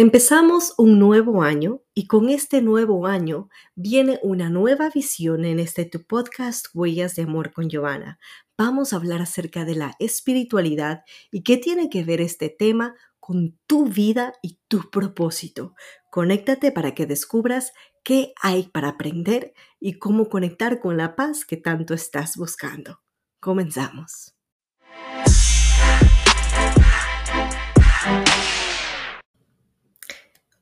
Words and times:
Empezamos 0.00 0.72
un 0.78 0.98
nuevo 0.98 1.42
año 1.42 1.82
y 1.92 2.06
con 2.06 2.30
este 2.30 2.62
nuevo 2.62 3.06
año 3.06 3.50
viene 3.74 4.18
una 4.22 4.48
nueva 4.48 4.88
visión 4.88 5.44
en 5.44 5.60
este 5.60 5.84
tu 5.84 6.06
podcast 6.06 6.68
Huellas 6.72 7.16
de 7.16 7.24
Amor 7.24 7.52
con 7.52 7.68
Giovanna. 7.68 8.18
Vamos 8.56 8.94
a 8.94 8.96
hablar 8.96 9.20
acerca 9.20 9.66
de 9.66 9.74
la 9.74 9.96
espiritualidad 9.98 11.02
y 11.30 11.42
qué 11.42 11.58
tiene 11.58 11.90
que 11.90 12.02
ver 12.02 12.22
este 12.22 12.48
tema 12.48 12.94
con 13.18 13.58
tu 13.66 13.88
vida 13.88 14.32
y 14.40 14.58
tu 14.68 14.88
propósito. 14.88 15.74
Conéctate 16.10 16.72
para 16.72 16.94
que 16.94 17.04
descubras 17.04 17.74
qué 18.02 18.32
hay 18.40 18.68
para 18.68 18.88
aprender 18.88 19.52
y 19.80 19.98
cómo 19.98 20.30
conectar 20.30 20.80
con 20.80 20.96
la 20.96 21.14
paz 21.14 21.44
que 21.44 21.58
tanto 21.58 21.92
estás 21.92 22.38
buscando. 22.38 23.02
Comenzamos. 23.38 24.34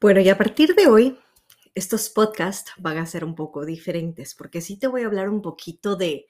Bueno, 0.01 0.21
y 0.21 0.29
a 0.29 0.39
partir 0.39 0.75
de 0.77 0.87
hoy, 0.87 1.19
estos 1.75 2.09
podcasts 2.09 2.71
van 2.79 2.99
a 2.99 3.07
ser 3.07 3.25
un 3.25 3.35
poco 3.35 3.65
diferentes, 3.65 4.35
porque 4.35 4.61
sí 4.61 4.79
te 4.79 4.87
voy 4.87 5.03
a 5.03 5.07
hablar 5.07 5.29
un 5.29 5.43
poquito 5.43 5.97
de 5.97 6.29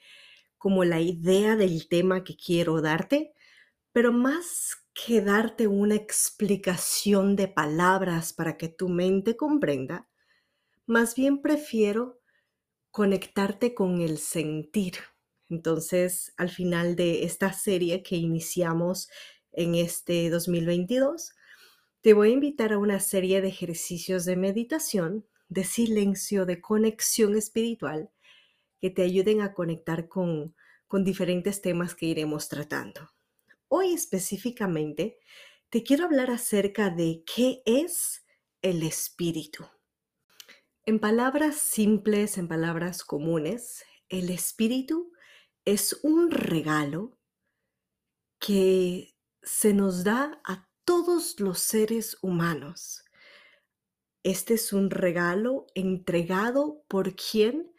como 0.58 0.84
la 0.84 1.00
idea 1.00 1.56
del 1.56 1.88
tema 1.88 2.24
que 2.24 2.36
quiero 2.36 2.80
darte, 2.80 3.34
pero 3.92 4.12
más 4.12 4.76
que 4.94 5.22
darte 5.22 5.66
una 5.68 5.96
explicación 5.96 7.36
de 7.36 7.48
palabras 7.48 8.32
para 8.32 8.56
que 8.56 8.68
tu 8.68 8.88
mente 8.88 9.36
comprenda, 9.36 10.08
más 10.86 11.14
bien 11.14 11.42
prefiero 11.42 12.20
conectarte 12.90 13.74
con 13.74 14.00
el 14.00 14.18
sentir. 14.18 14.94
Entonces, 15.50 16.34
al 16.36 16.50
final 16.50 16.96
de 16.96 17.24
esta 17.24 17.52
serie 17.52 18.02
que 18.02 18.16
iniciamos 18.16 19.08
en 19.52 19.74
este 19.74 20.30
2022, 20.30 21.32
te 22.08 22.14
voy 22.14 22.30
a 22.30 22.32
invitar 22.32 22.72
a 22.72 22.78
una 22.78 23.00
serie 23.00 23.42
de 23.42 23.48
ejercicios 23.48 24.24
de 24.24 24.34
meditación, 24.34 25.26
de 25.50 25.62
silencio, 25.62 26.46
de 26.46 26.58
conexión 26.58 27.36
espiritual, 27.36 28.10
que 28.80 28.88
te 28.88 29.02
ayuden 29.02 29.42
a 29.42 29.52
conectar 29.52 30.08
con, 30.08 30.56
con 30.86 31.04
diferentes 31.04 31.60
temas 31.60 31.94
que 31.94 32.06
iremos 32.06 32.48
tratando. 32.48 33.10
Hoy 33.68 33.92
específicamente 33.92 35.18
te 35.68 35.82
quiero 35.82 36.06
hablar 36.06 36.30
acerca 36.30 36.88
de 36.88 37.24
qué 37.26 37.60
es 37.66 38.24
el 38.62 38.84
espíritu. 38.84 39.66
En 40.86 41.00
palabras 41.00 41.56
simples, 41.56 42.38
en 42.38 42.48
palabras 42.48 43.04
comunes, 43.04 43.84
el 44.08 44.30
espíritu 44.30 45.12
es 45.66 46.00
un 46.02 46.30
regalo 46.30 47.18
que 48.38 49.14
se 49.42 49.74
nos 49.74 50.04
da 50.04 50.40
a 50.46 50.68
todos 50.88 51.38
los 51.38 51.58
seres 51.58 52.16
humanos. 52.22 53.04
Este 54.22 54.54
es 54.54 54.72
un 54.72 54.88
regalo 54.88 55.66
entregado 55.74 56.82
por 56.88 57.14
quién? 57.14 57.70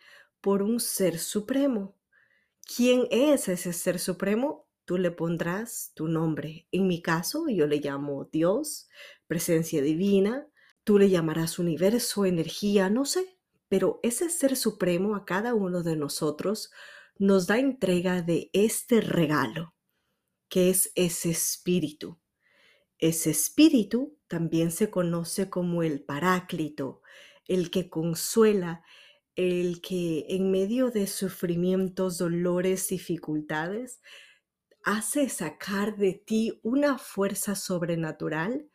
Por 0.42 0.62
un 0.62 0.80
ser 0.80 1.18
supremo. 1.18 1.98
¿Quién 2.62 3.08
es 3.10 3.48
ese 3.48 3.74
ser 3.74 3.98
supremo? 3.98 4.68
Tú 4.86 5.00
le 5.00 5.10
pondrás 5.10 5.92
tu 5.96 6.08
nombre. 6.08 6.68
En 6.72 6.86
mi 6.86 7.02
caso, 7.02 7.50
yo 7.50 7.66
le 7.66 7.80
llamo 7.80 8.26
Dios, 8.26 8.90
presencia 9.26 9.82
divina. 9.82 10.48
Tú 10.84 11.00
le 11.00 11.10
llamarás 11.10 11.58
universo, 11.58 12.26
energía, 12.26 12.92
no 12.92 13.06
sé. 13.06 13.40
Pero 13.70 14.00
ese 14.04 14.30
ser 14.30 14.56
supremo 14.56 15.16
a 15.16 15.26
cada 15.26 15.56
uno 15.56 15.82
de 15.82 15.96
nosotros 15.96 16.70
nos 17.18 17.48
da 17.48 17.58
entrega 17.58 18.22
de 18.22 18.52
este 18.54 19.02
regalo, 19.02 19.74
que 20.48 20.70
es 20.70 20.92
ese 20.94 21.32
espíritu. 21.32 22.20
Ese 23.00 23.32
espíritu 23.32 24.18
también 24.28 24.72
se 24.72 24.90
conoce 24.90 25.50
como 25.50 25.84
el 25.84 26.04
paráclito, 26.04 27.02
el 27.46 27.72
que 27.72 27.90
consuela, 27.90 28.84
el 29.36 29.82
que 29.82 30.26
en 30.30 30.52
medio 30.52 30.92
de 30.92 31.08
sufrimientos, 31.08 32.18
dolores, 32.18 32.90
dificultades, 32.90 34.02
hace 34.84 35.30
sacar 35.30 35.96
de 35.96 36.14
ti 36.14 36.60
una 36.62 36.98
fuerza 36.98 37.56
sobrenatural 37.56 38.70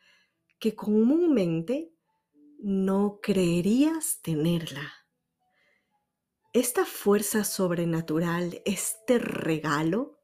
que 0.58 0.74
comúnmente 0.74 1.92
no 2.58 3.20
creerías 3.22 4.22
tenerla. 4.22 4.90
Esta 6.54 6.86
fuerza 6.86 7.44
sobrenatural, 7.44 8.62
este 8.64 9.18
regalo, 9.18 10.18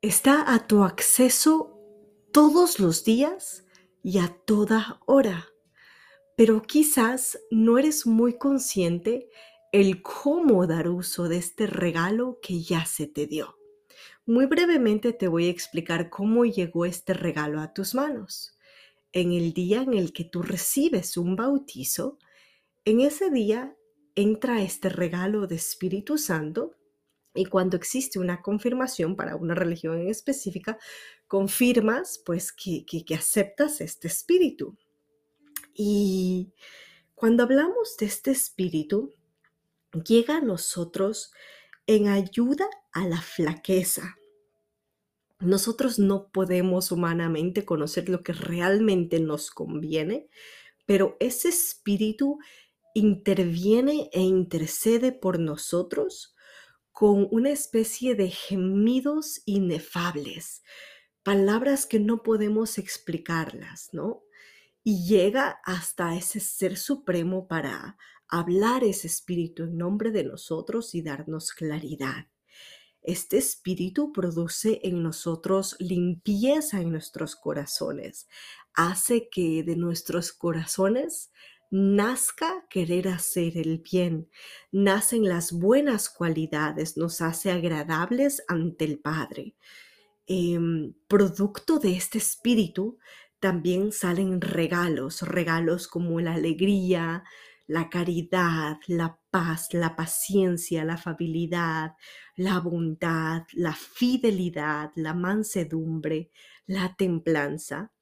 está 0.00 0.52
a 0.52 0.66
tu 0.66 0.82
acceso 0.82 1.75
todos 2.36 2.80
los 2.80 3.02
días 3.02 3.64
y 4.02 4.18
a 4.18 4.28
toda 4.28 5.00
hora. 5.06 5.46
Pero 6.36 6.60
quizás 6.60 7.38
no 7.50 7.78
eres 7.78 8.06
muy 8.06 8.36
consciente 8.36 9.30
el 9.72 10.02
cómo 10.02 10.66
dar 10.66 10.90
uso 10.90 11.28
de 11.30 11.38
este 11.38 11.66
regalo 11.66 12.38
que 12.42 12.60
ya 12.60 12.84
se 12.84 13.06
te 13.06 13.26
dio. 13.26 13.56
Muy 14.26 14.44
brevemente 14.44 15.14
te 15.14 15.28
voy 15.28 15.46
a 15.46 15.50
explicar 15.50 16.10
cómo 16.10 16.44
llegó 16.44 16.84
este 16.84 17.14
regalo 17.14 17.58
a 17.58 17.72
tus 17.72 17.94
manos. 17.94 18.54
En 19.12 19.32
el 19.32 19.54
día 19.54 19.80
en 19.80 19.94
el 19.94 20.12
que 20.12 20.24
tú 20.24 20.42
recibes 20.42 21.16
un 21.16 21.36
bautizo, 21.36 22.18
en 22.84 23.00
ese 23.00 23.30
día 23.30 23.74
entra 24.14 24.60
este 24.60 24.90
regalo 24.90 25.46
de 25.46 25.54
Espíritu 25.54 26.18
Santo 26.18 26.74
y 27.36 27.46
cuando 27.46 27.76
existe 27.76 28.18
una 28.18 28.42
confirmación 28.42 29.16
para 29.16 29.36
una 29.36 29.54
religión 29.54 30.00
en 30.00 30.08
específica, 30.08 30.78
confirmas 31.28 32.22
pues 32.24 32.52
que, 32.52 32.84
que, 32.84 33.14
aceptas 33.14 33.80
este 33.80 34.08
espíritu. 34.08 34.76
Y 35.74 36.52
cuando 37.14 37.42
hablamos 37.42 37.96
de 37.98 38.06
este 38.06 38.30
espíritu, 38.30 39.14
llega 40.04 40.38
a 40.38 40.40
nosotros 40.40 41.32
en 41.86 42.08
ayuda 42.08 42.66
a 42.92 43.06
la 43.06 43.20
flaqueza. 43.20 44.16
Nosotros 45.38 45.98
no 45.98 46.30
podemos 46.30 46.92
humanamente 46.92 47.64
conocer 47.64 48.08
lo 48.08 48.22
que 48.22 48.32
realmente 48.32 49.20
nos 49.20 49.50
conviene, 49.50 50.28
pero 50.86 51.16
ese 51.20 51.48
espíritu 51.48 52.38
interviene 52.94 54.08
e 54.12 54.22
intercede 54.22 55.12
por 55.12 55.38
nosotros 55.38 56.35
con 56.96 57.28
una 57.30 57.50
especie 57.50 58.14
de 58.14 58.30
gemidos 58.30 59.42
inefables, 59.44 60.62
palabras 61.22 61.84
que 61.84 62.00
no 62.00 62.22
podemos 62.22 62.78
explicarlas, 62.78 63.90
¿no? 63.92 64.22
Y 64.82 65.06
llega 65.06 65.60
hasta 65.66 66.16
ese 66.16 66.40
ser 66.40 66.78
supremo 66.78 67.48
para 67.48 67.98
hablar 68.28 68.82
ese 68.82 69.08
espíritu 69.08 69.64
en 69.64 69.76
nombre 69.76 70.10
de 70.10 70.24
nosotros 70.24 70.94
y 70.94 71.02
darnos 71.02 71.52
claridad. 71.52 72.28
Este 73.02 73.36
espíritu 73.36 74.10
produce 74.10 74.80
en 74.82 75.02
nosotros 75.02 75.76
limpieza 75.78 76.80
en 76.80 76.92
nuestros 76.92 77.36
corazones, 77.36 78.26
hace 78.72 79.28
que 79.28 79.62
de 79.64 79.76
nuestros 79.76 80.32
corazones 80.32 81.30
nazca 81.70 82.66
querer 82.70 83.08
hacer 83.08 83.58
el 83.58 83.78
bien, 83.78 84.28
nacen 84.72 85.28
las 85.28 85.52
buenas 85.52 86.08
cualidades, 86.10 86.96
nos 86.96 87.20
hace 87.20 87.50
agradables 87.50 88.42
ante 88.48 88.84
el 88.84 88.98
Padre. 88.98 89.56
Em, 90.26 90.94
producto 91.08 91.78
de 91.78 91.96
este 91.96 92.18
espíritu 92.18 92.98
también 93.40 93.92
salen 93.92 94.40
regalos, 94.40 95.22
regalos 95.22 95.88
como 95.88 96.20
la 96.20 96.34
alegría, 96.34 97.24
la 97.66 97.90
caridad, 97.90 98.78
la 98.86 99.18
paz, 99.30 99.68
la 99.72 99.96
paciencia, 99.96 100.84
la 100.84 100.94
afabilidad, 100.94 101.94
la 102.36 102.60
bondad, 102.60 103.42
la 103.52 103.72
fidelidad, 103.74 104.90
la 104.94 105.14
mansedumbre, 105.14 106.30
la 106.66 106.94
templanza. 106.96 107.92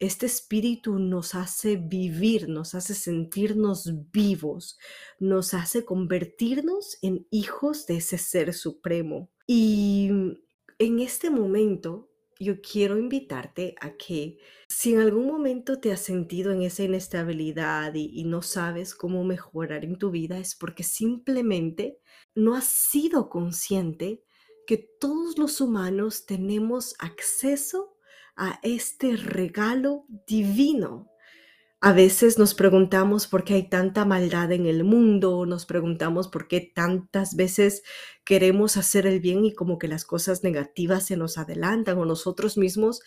Este 0.00 0.26
espíritu 0.26 0.98
nos 0.98 1.34
hace 1.34 1.76
vivir, 1.76 2.48
nos 2.48 2.74
hace 2.74 2.94
sentirnos 2.94 4.10
vivos, 4.12 4.78
nos 5.18 5.54
hace 5.54 5.84
convertirnos 5.84 6.98
en 7.02 7.26
hijos 7.30 7.86
de 7.86 7.96
ese 7.96 8.18
ser 8.18 8.54
supremo. 8.54 9.30
Y 9.46 10.08
en 10.78 11.00
este 11.00 11.30
momento 11.30 12.08
yo 12.38 12.60
quiero 12.60 12.98
invitarte 12.98 13.74
a 13.80 13.96
que 13.96 14.38
si 14.68 14.94
en 14.94 15.00
algún 15.00 15.26
momento 15.26 15.80
te 15.80 15.90
has 15.90 16.00
sentido 16.00 16.52
en 16.52 16.62
esa 16.62 16.84
inestabilidad 16.84 17.94
y, 17.94 18.22
no 18.24 18.42
sabes 18.42 18.94
cómo 18.94 19.24
mejorar 19.24 19.84
en 19.84 19.98
tu 19.98 20.10
vida, 20.10 20.38
es 20.38 20.54
porque 20.54 20.84
simplemente 20.84 21.98
no 22.34 22.54
has 22.54 22.66
sido 22.66 23.28
consciente 23.28 24.22
que 24.66 24.76
todos 25.00 25.38
los 25.38 25.60
humanos 25.60 26.26
tenemos 26.26 26.94
acceso 26.98 27.97
a 28.38 28.60
este 28.62 29.16
regalo 29.16 30.06
divino 30.26 31.10
a 31.80 31.92
veces 31.92 32.38
nos 32.38 32.54
preguntamos 32.54 33.28
por 33.28 33.44
qué 33.44 33.54
hay 33.54 33.68
tanta 33.68 34.04
maldad 34.04 34.50
en 34.50 34.66
el 34.66 34.82
mundo, 34.82 35.46
nos 35.46 35.64
preguntamos 35.64 36.26
por 36.26 36.48
qué 36.48 36.60
tantas 36.60 37.36
veces 37.36 37.84
queremos 38.24 38.76
hacer 38.76 39.06
el 39.06 39.20
bien 39.20 39.44
y 39.44 39.54
como 39.54 39.78
que 39.78 39.86
las 39.86 40.04
cosas 40.04 40.42
negativas 40.42 41.06
se 41.06 41.16
nos 41.16 41.38
adelantan 41.38 41.98
o 41.98 42.04
nosotros 42.04 42.58
mismos 42.58 43.00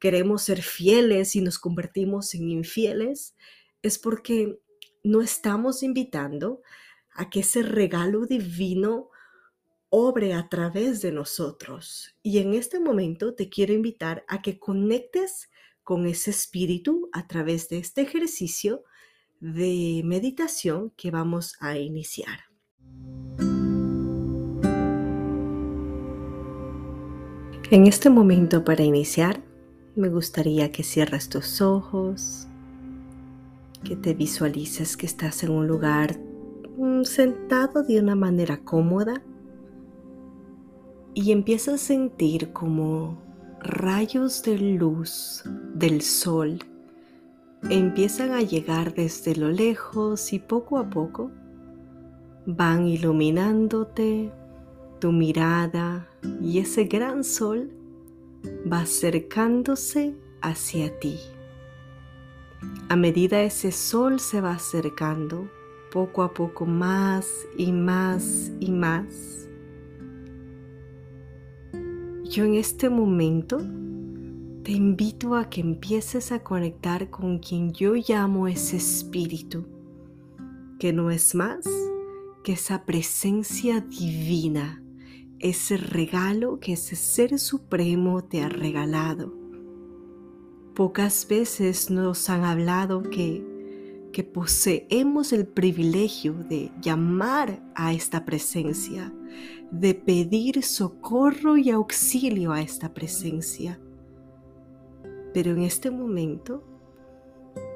queremos 0.00 0.42
ser 0.42 0.62
fieles 0.62 1.36
y 1.36 1.40
nos 1.40 1.60
convertimos 1.60 2.34
en 2.34 2.50
infieles. 2.50 3.36
Es 3.82 3.96
porque 3.96 4.58
no 5.04 5.22
estamos 5.22 5.84
invitando 5.84 6.62
a 7.14 7.30
que 7.30 7.40
ese 7.40 7.62
regalo 7.62 8.26
divino 8.26 9.10
obre 9.90 10.34
a 10.34 10.48
través 10.48 11.00
de 11.02 11.12
nosotros. 11.12 12.14
Y 12.22 12.38
en 12.38 12.54
este 12.54 12.80
momento 12.80 13.34
te 13.34 13.48
quiero 13.48 13.72
invitar 13.72 14.24
a 14.28 14.42
que 14.42 14.58
conectes 14.58 15.50
con 15.82 16.06
ese 16.06 16.30
espíritu 16.30 17.08
a 17.12 17.26
través 17.26 17.68
de 17.68 17.78
este 17.78 18.02
ejercicio 18.02 18.82
de 19.40 20.02
meditación 20.04 20.92
que 20.96 21.10
vamos 21.10 21.54
a 21.60 21.78
iniciar. 21.78 22.40
En 27.70 27.86
este 27.86 28.10
momento 28.10 28.64
para 28.64 28.82
iniciar, 28.82 29.42
me 29.96 30.08
gustaría 30.08 30.70
que 30.70 30.82
cierres 30.82 31.28
tus 31.28 31.60
ojos, 31.60 32.46
que 33.82 33.96
te 33.96 34.14
visualices 34.14 34.96
que 34.96 35.06
estás 35.06 35.42
en 35.42 35.50
un 35.50 35.66
lugar 35.66 36.18
mm, 36.76 37.02
sentado 37.04 37.82
de 37.82 38.00
una 38.00 38.14
manera 38.14 38.58
cómoda 38.58 39.22
y 41.16 41.32
empiezas 41.32 41.74
a 41.74 41.78
sentir 41.78 42.52
como 42.52 43.16
rayos 43.60 44.42
de 44.42 44.58
luz 44.58 45.42
del 45.74 46.02
sol 46.02 46.58
empiezan 47.70 48.32
a 48.32 48.42
llegar 48.42 48.92
desde 48.94 49.34
lo 49.34 49.50
lejos 49.50 50.34
y 50.34 50.38
poco 50.38 50.76
a 50.76 50.90
poco 50.90 51.30
van 52.44 52.86
iluminándote 52.86 54.30
tu 55.00 55.10
mirada 55.10 56.06
y 56.42 56.58
ese 56.58 56.84
gran 56.84 57.24
sol 57.24 57.70
va 58.70 58.80
acercándose 58.80 60.14
hacia 60.42 61.00
ti. 61.00 61.18
A 62.90 62.96
medida 62.96 63.42
ese 63.42 63.72
sol 63.72 64.20
se 64.20 64.42
va 64.42 64.52
acercando, 64.52 65.48
poco 65.90 66.22
a 66.22 66.34
poco 66.34 66.66
más 66.66 67.26
y 67.56 67.72
más 67.72 68.52
y 68.60 68.70
más, 68.70 69.45
yo 72.28 72.44
en 72.44 72.54
este 72.54 72.88
momento 72.88 73.58
te 74.62 74.72
invito 74.72 75.36
a 75.36 75.48
que 75.48 75.60
empieces 75.60 76.32
a 76.32 76.42
conectar 76.42 77.08
con 77.08 77.38
quien 77.38 77.72
yo 77.72 77.94
llamo 77.94 78.48
ese 78.48 78.76
espíritu, 78.76 79.66
que 80.78 80.92
no 80.92 81.10
es 81.10 81.34
más 81.34 81.64
que 82.42 82.52
esa 82.52 82.84
presencia 82.84 83.80
divina, 83.80 84.82
ese 85.38 85.76
regalo 85.76 86.58
que 86.58 86.72
ese 86.72 86.96
ser 86.96 87.38
supremo 87.38 88.24
te 88.24 88.42
ha 88.42 88.48
regalado. 88.48 89.32
Pocas 90.74 91.26
veces 91.28 91.90
nos 91.90 92.28
han 92.28 92.44
hablado 92.44 93.02
que 93.02 93.56
que 94.16 94.24
poseemos 94.24 95.34
el 95.34 95.46
privilegio 95.46 96.32
de 96.32 96.72
llamar 96.80 97.62
a 97.74 97.92
esta 97.92 98.24
presencia, 98.24 99.12
de 99.70 99.94
pedir 99.94 100.62
socorro 100.62 101.56
y 101.56 101.70
auxilio 101.70 102.52
a 102.52 102.60
esta 102.60 102.94
presencia. 102.94 103.80
Pero 105.34 105.50
en 105.50 105.62
este 105.62 105.90
momento 105.90 106.64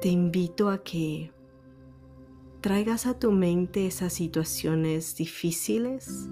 te 0.01 0.09
invito 0.09 0.69
a 0.69 0.83
que 0.83 1.31
traigas 2.61 3.05
a 3.05 3.17
tu 3.17 3.31
mente 3.31 3.87
esas 3.87 4.13
situaciones 4.13 5.15
difíciles, 5.15 6.27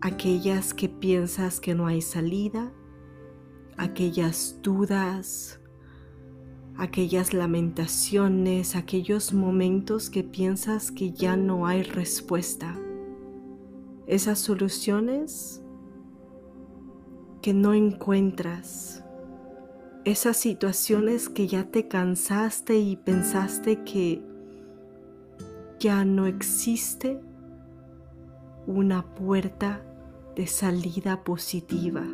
aquellas 0.00 0.74
que 0.74 0.88
piensas 0.88 1.60
que 1.60 1.74
no 1.74 1.86
hay 1.86 2.02
salida, 2.02 2.72
aquellas 3.76 4.58
dudas, 4.62 5.60
aquellas 6.76 7.32
lamentaciones, 7.32 8.76
aquellos 8.76 9.32
momentos 9.32 10.10
que 10.10 10.22
piensas 10.22 10.90
que 10.90 11.12
ya 11.12 11.36
no 11.36 11.66
hay 11.66 11.82
respuesta, 11.82 12.78
esas 14.10 14.40
soluciones 14.40 15.62
que 17.40 17.54
no 17.54 17.74
encuentras, 17.74 19.04
esas 20.04 20.36
situaciones 20.36 21.28
que 21.28 21.46
ya 21.46 21.70
te 21.70 21.86
cansaste 21.86 22.76
y 22.76 22.96
pensaste 22.96 23.84
que 23.84 24.20
ya 25.78 26.04
no 26.04 26.26
existe 26.26 27.20
una 28.66 29.14
puerta 29.14 29.80
de 30.34 30.48
salida 30.48 31.22
positiva. 31.22 32.04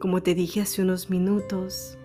Como 0.00 0.22
te 0.22 0.34
dije 0.34 0.62
hace 0.62 0.80
unos 0.80 1.10
minutos, 1.10 1.98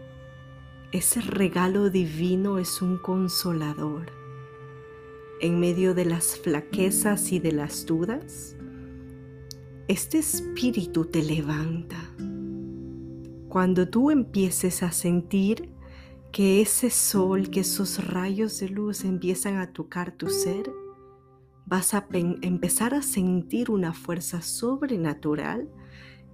ese 0.92 1.22
regalo 1.22 1.90
divino 1.90 2.58
es 2.58 2.82
un 2.82 2.98
consolador. 2.98 4.23
En 5.44 5.60
medio 5.60 5.94
de 5.94 6.06
las 6.06 6.38
flaquezas 6.38 7.34
y 7.34 7.40
de 7.40 7.52
las 7.52 7.86
dudas, 7.86 8.56
este 9.90 10.18
espíritu 10.18 11.04
te 11.04 11.22
levanta. 11.22 11.98
Cuando 13.50 13.90
tú 13.90 14.10
empieces 14.10 14.84
a 14.84 14.94
sentir 14.94 15.70
que 16.32 16.62
ese 16.62 16.90
sol, 16.90 17.50
que 17.50 17.60
esos 17.60 18.08
rayos 18.08 18.58
de 18.62 18.70
luz 18.70 19.04
empiezan 19.04 19.58
a 19.58 19.74
tocar 19.74 20.14
tu 20.14 20.30
ser, 20.30 20.72
vas 21.66 21.94
a 21.94 22.08
empezar 22.14 22.94
a 22.94 23.02
sentir 23.02 23.70
una 23.70 23.92
fuerza 23.92 24.42
sobrenatural 24.42 25.70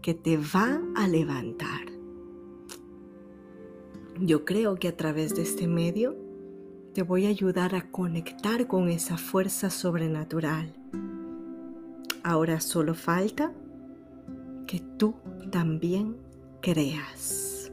que 0.03 0.13
te 0.13 0.37
va 0.37 0.83
a 0.95 1.07
levantar. 1.07 1.87
Yo 4.19 4.45
creo 4.45 4.75
que 4.75 4.87
a 4.87 4.95
través 4.95 5.33
de 5.33 5.41
este 5.41 5.67
medio 5.67 6.28
te 6.93 7.03
voy 7.03 7.25
a 7.25 7.29
ayudar 7.29 7.75
a 7.75 7.89
conectar 7.91 8.67
con 8.67 8.89
esa 8.89 9.17
fuerza 9.17 9.69
sobrenatural. 9.69 10.73
Ahora 12.23 12.59
solo 12.59 12.95
falta 12.95 13.53
que 14.67 14.81
tú 14.97 15.15
también 15.51 16.17
creas. 16.61 17.71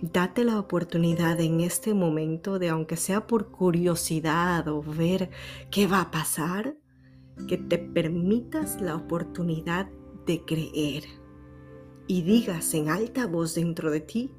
Date 0.00 0.44
la 0.44 0.60
oportunidad 0.60 1.40
en 1.40 1.60
este 1.60 1.92
momento 1.94 2.58
de, 2.58 2.68
aunque 2.68 2.96
sea 2.96 3.26
por 3.26 3.50
curiosidad 3.50 4.68
o 4.68 4.82
ver 4.82 5.30
qué 5.70 5.86
va 5.86 6.02
a 6.02 6.10
pasar, 6.10 6.76
que 7.48 7.56
te 7.56 7.78
permitas 7.78 8.80
la 8.80 8.96
oportunidad 8.96 9.88
de 10.26 10.44
creer 10.44 11.04
y 12.06 12.22
digas 12.22 12.74
en 12.74 12.88
alta 12.88 13.26
voz 13.26 13.54
dentro 13.54 13.90
de 13.90 14.00
ti, 14.00 14.32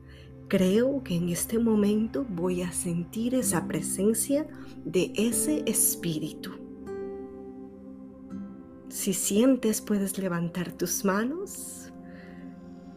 creo 0.49 1.03
que 1.03 1.15
en 1.15 1.29
este 1.29 1.59
momento 1.59 2.25
voy 2.27 2.63
a 2.63 2.73
sentir 2.73 3.35
esa 3.35 3.67
presencia 3.67 4.45
de 4.83 5.13
ese 5.15 5.63
espíritu. 5.65 6.51
Si 8.89 9.13
sientes, 9.13 9.79
puedes 9.79 10.17
levantar 10.17 10.73
tus 10.73 11.05
manos 11.05 11.93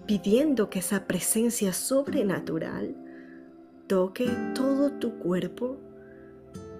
pidiendo 0.06 0.68
que 0.68 0.80
esa 0.80 1.06
presencia 1.06 1.72
sobrenatural 1.72 2.96
toque 3.86 4.28
todo 4.54 4.90
tu 4.92 5.18
cuerpo, 5.18 5.78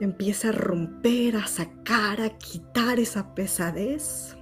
empieza 0.01 0.49
a 0.49 0.53
romper, 0.53 1.37
a 1.37 1.47
sacar, 1.47 2.21
a 2.21 2.39
quitar 2.39 2.99
esa 2.99 3.35
pesadez 3.35 4.37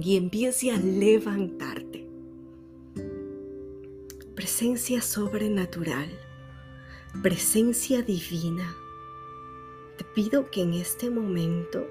y 0.00 0.16
empiece 0.16 0.70
a 0.70 0.78
levantarte. 0.78 1.91
Presencia 4.54 5.00
sobrenatural, 5.00 6.10
presencia 7.22 8.02
divina, 8.02 8.76
te 9.96 10.04
pido 10.04 10.50
que 10.50 10.60
en 10.60 10.74
este 10.74 11.08
momento 11.08 11.86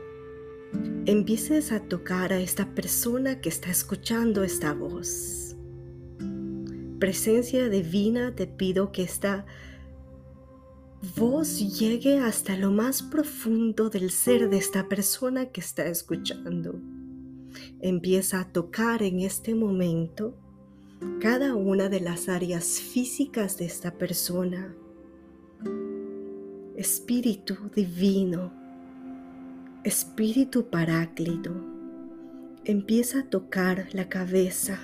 empieces 1.07 1.71
a 1.71 1.79
tocar 1.79 2.31
a 2.31 2.39
esta 2.39 2.75
persona 2.75 3.41
que 3.41 3.49
está 3.49 3.71
escuchando 3.71 4.43
esta 4.43 4.75
voz. 4.75 5.55
Presencia 6.99 7.67
divina, 7.67 8.35
te 8.35 8.45
pido 8.45 8.91
que 8.91 9.01
esta 9.01 9.47
voz 11.15 11.79
llegue 11.79 12.19
hasta 12.19 12.55
lo 12.57 12.69
más 12.69 13.01
profundo 13.01 13.89
del 13.89 14.11
ser 14.11 14.51
de 14.51 14.57
esta 14.57 14.87
persona 14.87 15.47
que 15.47 15.61
está 15.61 15.87
escuchando. 15.87 16.79
Empieza 17.79 18.39
a 18.39 18.51
tocar 18.53 19.01
en 19.01 19.21
este 19.21 19.55
momento 19.55 20.37
cada 21.19 21.55
una 21.55 21.89
de 21.89 21.99
las 21.99 22.29
áreas 22.29 22.79
físicas 22.79 23.57
de 23.57 23.65
esta 23.65 23.91
persona. 23.91 24.75
Espíritu 26.75 27.55
divino, 27.75 28.51
Espíritu 29.83 30.69
Paráclito, 30.69 31.53
empieza 32.65 33.19
a 33.19 33.29
tocar 33.29 33.87
la 33.93 34.09
cabeza, 34.09 34.79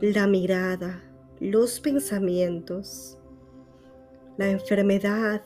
la 0.00 0.26
mirada, 0.26 1.02
los 1.40 1.80
pensamientos, 1.80 3.18
la 4.36 4.48
enfermedad 4.48 5.42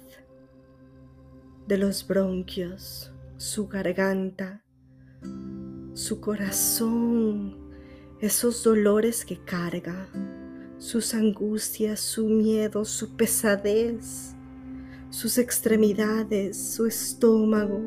de 1.66 1.78
los 1.78 2.06
bronquios, 2.06 3.12
su 3.36 3.68
garganta, 3.68 4.62
su 5.94 6.20
corazón, 6.20 7.59
esos 8.20 8.62
dolores 8.62 9.24
que 9.24 9.38
carga, 9.38 10.08
sus 10.76 11.14
angustias, 11.14 12.00
su 12.00 12.26
miedo, 12.26 12.84
su 12.84 13.16
pesadez, 13.16 14.34
sus 15.08 15.38
extremidades, 15.38 16.74
su 16.74 16.84
estómago, 16.84 17.80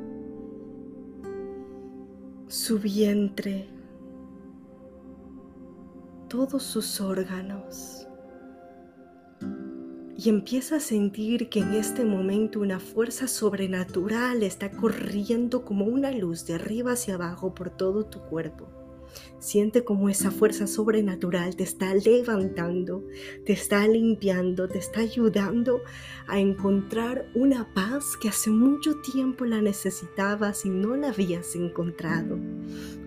su 2.47 2.79
vientre, 2.79 3.69
todos 6.27 6.63
sus 6.63 6.99
órganos. 6.99 8.07
Y 10.17 10.29
empieza 10.29 10.77
a 10.77 10.79
sentir 10.79 11.49
que 11.49 11.59
en 11.59 11.73
este 11.73 12.05
momento 12.05 12.59
una 12.59 12.79
fuerza 12.79 13.27
sobrenatural 13.27 14.41
está 14.41 14.71
corriendo 14.71 15.63
como 15.63 15.85
una 15.85 16.11
luz 16.11 16.47
de 16.47 16.55
arriba 16.55 16.93
hacia 16.93 17.15
abajo 17.15 17.53
por 17.53 17.69
todo 17.69 18.05
tu 18.05 18.19
cuerpo. 18.21 18.82
Siente 19.39 19.83
como 19.83 20.09
esa 20.09 20.31
fuerza 20.31 20.67
sobrenatural 20.67 21.55
te 21.55 21.63
está 21.63 21.93
levantando, 21.93 23.03
te 23.45 23.53
está 23.53 23.87
limpiando, 23.87 24.67
te 24.67 24.79
está 24.79 25.01
ayudando 25.01 25.81
a 26.27 26.39
encontrar 26.39 27.25
una 27.35 27.73
paz 27.73 28.17
que 28.21 28.29
hace 28.29 28.49
mucho 28.49 29.01
tiempo 29.01 29.45
la 29.45 29.61
necesitabas 29.61 30.65
y 30.65 30.69
no 30.69 30.95
la 30.95 31.09
habías 31.09 31.55
encontrado. 31.55 32.39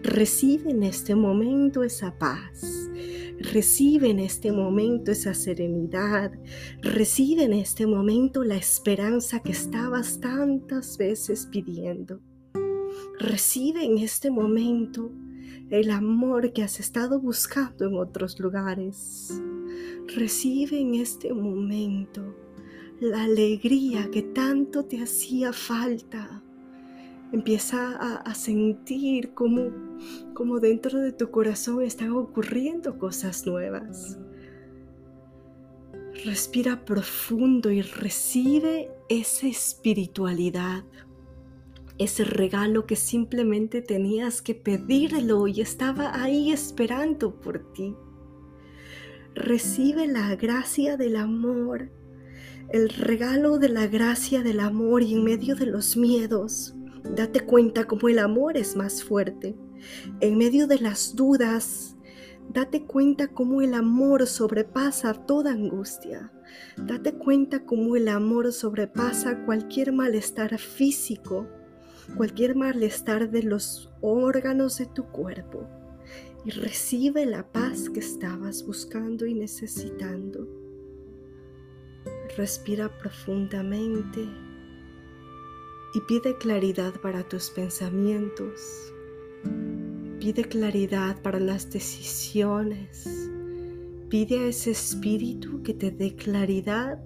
Recibe 0.03 0.71
en 0.71 0.83
este 0.83 1.15
momento 1.15 1.83
esa 1.83 2.17
paz. 2.19 2.91
Recibe 3.39 4.11
en 4.11 4.19
este 4.19 4.51
momento 4.53 5.13
esa 5.13 5.35
serenidad. 5.35 6.33
Recibe 6.81 7.45
en 7.45 7.53
este 7.53 7.87
momento 7.87 8.45
la 8.45 8.57
esperanza 8.57 9.41
que 9.41 9.53
estabas 9.53 10.21
tantas 10.21 10.97
veces 10.97 11.47
pidiendo. 11.51 12.21
Recibe 13.19 13.85
en 13.85 13.99
este 13.99 14.31
momento 14.31 15.11
el 15.71 15.91
amor 15.91 16.53
que 16.53 16.63
has 16.63 16.79
estado 16.79 17.21
buscando 17.21 17.87
en 17.87 17.95
otros 17.95 18.39
lugares. 18.39 19.43
Recibe 20.15 20.79
en 20.79 20.95
este 20.95 21.33
momento 21.33 22.37
la 23.01 23.25
alegría 23.25 24.11
que 24.11 24.23
tanto 24.23 24.85
te 24.85 25.03
hacía 25.03 25.53
falta. 25.53 26.43
Empieza 27.33 27.97
a, 27.97 28.35
sentir 28.35 29.35
como, 29.35 29.71
como 30.33 30.61
dentro 30.61 31.01
de 31.01 31.13
tu 31.13 31.31
corazón 31.31 31.83
están 31.83 32.13
ocurriendo 32.13 32.99
cosas 32.99 33.45
nuevas. 33.45 34.17
Respira 36.25 36.85
profundo 36.85 37.71
y 37.71 37.83
recibe 37.83 38.91
esa 39.09 39.49
espiritualidad 39.49 40.85
ese 41.99 42.25
regalo 42.25 42.87
que 42.87 42.97
simplemente 42.97 43.81
tenías 43.81 44.43
que 44.43 44.55
pedirlo 44.55 45.47
y 45.47 45.61
estaba 45.61 46.23
ahí 46.23 46.53
esperando 46.53 47.41
por 47.41 47.73
ti. 47.73 47.95
Recibe 49.35 50.07
la 50.07 50.35
gracia 50.37 50.97
del 50.97 51.17
amor, 51.17 51.91
el 52.71 52.89
regalo 52.89 53.59
de 53.59 53.69
la 53.69 53.87
gracia 53.87 54.43
del 54.43 54.61
amor 54.61 55.03
y 55.03 55.15
en 55.15 55.25
medio 55.25 55.55
de 55.55 55.67
los 55.67 55.97
miedos, 55.97 56.75
date 57.15 57.41
cuenta 57.41 57.85
cómo 57.85 58.09
el 58.09 58.19
amor 58.19 58.57
es 58.57 58.77
más 58.77 59.05
fuerte. 59.05 59.57
En 60.21 60.37
medio 60.37 60.67
de 60.67 60.81
las 60.81 61.15
dudas, 61.15 61.97
date 62.53 62.85
cuenta 62.85 63.29
cómo 63.29 63.63
el 63.63 63.75
amor 63.75 64.27
sobrepasa 64.27 65.15
toda 65.15 65.53
angustia. 65.53 66.33
Date 66.77 67.13
cuenta 67.13 67.65
cómo 67.65 67.97
el 67.97 68.09
amor 68.09 68.53
sobrepasa 68.53 69.45
cualquier 69.45 69.93
malestar 69.93 70.59
físico 70.59 71.47
cualquier 72.17 72.55
malestar 72.55 73.31
de 73.31 73.43
los 73.43 73.91
órganos 74.01 74.79
de 74.79 74.87
tu 74.87 75.05
cuerpo 75.07 75.67
y 76.45 76.51
recibe 76.51 77.27
la 77.27 77.51
paz 77.51 77.91
que 77.91 78.01
estabas 78.01 78.65
buscando 78.65 79.27
y 79.27 79.35
necesitando. 79.35 80.47
Respira 82.37 82.97
profundamente 82.99 84.21
y 85.95 86.01
pide 86.07 86.37
claridad 86.37 86.95
para 87.01 87.27
tus 87.29 87.51
pensamientos. 87.51 88.93
Pide 90.21 90.45
claridad 90.45 91.21
para 91.23 91.41
las 91.41 91.71
decisiones. 91.71 93.31
Pide 94.09 94.39
a 94.39 94.49
ese 94.49 94.71
espíritu 94.71 95.63
que 95.63 95.75
te 95.75 95.91
dé 95.91 96.15
claridad 96.15 97.03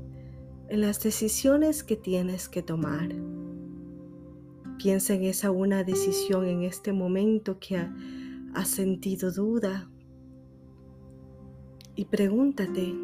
en 0.69 0.83
las 0.83 1.03
decisiones 1.03 1.83
que 1.83 1.97
tienes 1.97 2.49
que 2.49 2.63
tomar. 2.63 3.30
Piensa 4.83 5.13
en 5.13 5.25
esa 5.25 5.51
una 5.51 5.85
decisión 5.85 6.47
en 6.47 6.63
este 6.63 6.95
momento 6.95 7.59
que 7.61 7.77
ha, 7.77 7.95
has 8.55 8.71
sentido 8.71 9.31
duda 9.31 9.91
y 11.97 12.07
pregúntate, 12.07 12.95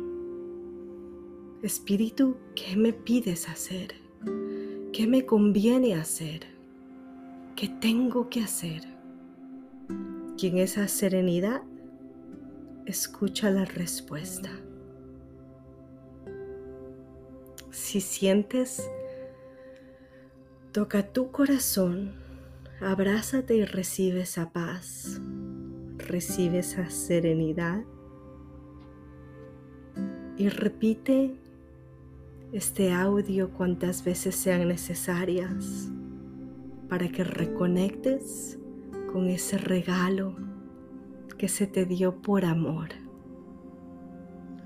Espíritu, 1.63 2.39
¿qué 2.55 2.79
me 2.79 2.95
pides 2.95 3.51
hacer? 3.51 3.95
¿Qué 4.91 5.07
me 5.07 5.27
conviene 5.27 5.95
hacer? 5.97 6.47
¿Qué 7.57 7.69
tengo 7.69 8.31
que 8.31 8.41
hacer? 8.41 8.81
Y 10.39 10.47
en 10.47 10.57
esa 10.57 10.89
serenidad 10.89 11.63
escucha 12.87 13.51
la 13.51 13.67
respuesta. 13.67 14.49
Si 17.71 18.01
sientes 18.01 18.91
Toca 20.77 21.11
tu 21.11 21.31
corazón, 21.33 22.13
abrázate 22.83 23.57
y 23.57 23.65
recibe 23.65 24.21
esa 24.21 24.53
paz, 24.53 25.23
recibe 25.97 26.59
esa 26.59 26.91
serenidad 26.91 27.83
y 30.37 30.51
repite 30.51 31.35
este 32.53 32.93
audio 32.93 33.55
cuantas 33.55 34.05
veces 34.05 34.37
sean 34.37 34.69
necesarias 34.69 35.91
para 36.91 37.09
que 37.09 37.25
reconectes 37.25 38.59
con 39.11 39.31
ese 39.31 39.57
regalo 39.57 40.37
que 41.39 41.49
se 41.49 41.67
te 41.67 41.87
dio 41.87 42.21
por 42.21 42.45
amor. 42.45 42.91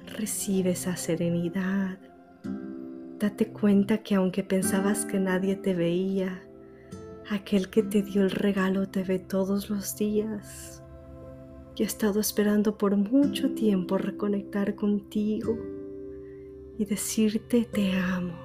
Recibe 0.06 0.70
esa 0.70 0.96
serenidad, 0.96 2.00
Date 3.20 3.48
cuenta 3.48 3.98
que 3.98 4.14
aunque 4.14 4.42
pensabas 4.42 5.04
que 5.04 5.20
nadie 5.20 5.54
te 5.54 5.74
veía, 5.74 6.42
aquel 7.28 7.68
que 7.68 7.82
te 7.82 8.02
dio 8.02 8.22
el 8.22 8.30
regalo 8.30 8.88
te 8.88 9.02
ve 9.02 9.18
todos 9.18 9.68
los 9.68 9.94
días. 9.94 10.82
Y 11.76 11.82
he 11.82 11.86
estado 11.86 12.18
esperando 12.18 12.78
por 12.78 12.96
mucho 12.96 13.50
tiempo 13.50 13.98
reconectar 13.98 14.74
contigo 14.74 15.58
y 16.78 16.86
decirte 16.86 17.68
te 17.70 17.92
amo. 17.92 18.38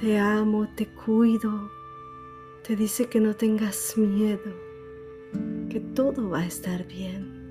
Te 0.00 0.20
amo, 0.20 0.68
te 0.76 0.86
cuido. 0.86 1.68
Te 2.64 2.76
dice 2.76 3.06
que 3.06 3.20
no 3.20 3.34
tengas 3.34 3.98
miedo, 3.98 4.54
que 5.68 5.80
todo 5.80 6.30
va 6.30 6.42
a 6.42 6.46
estar 6.46 6.86
bien 6.86 7.42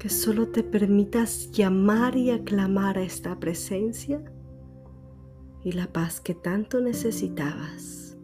que 0.00 0.08
solo 0.08 0.46
te 0.46 0.62
permitas 0.62 1.50
llamar 1.50 2.16
y 2.16 2.30
aclamar 2.30 2.98
a 2.98 3.02
esta 3.02 3.38
presencia 3.40 4.22
y 5.68 5.72
la 5.72 5.86
paz 5.86 6.18
que 6.18 6.34
tanto 6.34 6.80
necesitabas 6.80 8.16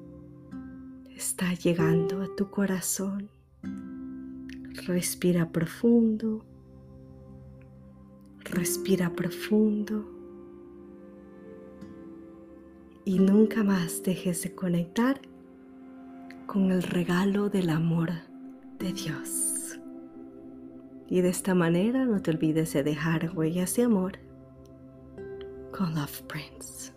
está 1.14 1.52
llegando 1.52 2.22
a 2.22 2.34
tu 2.34 2.50
corazón. 2.50 3.28
Respira 4.86 5.50
profundo, 5.52 6.42
respira 8.44 9.10
profundo 9.10 10.10
y 13.04 13.18
nunca 13.18 13.62
más 13.62 14.02
dejes 14.02 14.42
de 14.42 14.54
conectar 14.54 15.20
con 16.46 16.70
el 16.70 16.82
regalo 16.82 17.50
del 17.50 17.68
amor 17.68 18.10
de 18.78 18.94
Dios. 18.94 19.78
Y 21.10 21.20
de 21.20 21.28
esta 21.28 21.54
manera 21.54 22.06
no 22.06 22.22
te 22.22 22.30
olvides 22.30 22.72
de 22.72 22.82
dejar 22.82 23.32
huellas 23.36 23.76
de 23.76 23.82
amor 23.82 24.12
con 25.72 25.94
Love 25.94 26.22
Prince. 26.22 26.93